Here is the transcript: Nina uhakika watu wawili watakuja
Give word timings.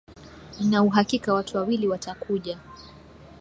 Nina 0.59 0.83
uhakika 0.83 1.33
watu 1.33 1.57
wawili 1.57 1.87
watakuja 1.87 2.59